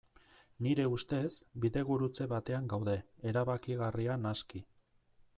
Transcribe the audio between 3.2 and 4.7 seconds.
erabakigarria naski.